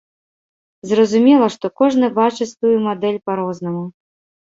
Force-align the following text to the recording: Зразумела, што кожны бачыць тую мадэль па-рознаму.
Зразумела, 0.91 1.51
што 1.57 1.71
кожны 1.83 2.11
бачыць 2.19 2.51
тую 2.59 2.75
мадэль 2.91 3.25
па-рознаму. 3.31 3.89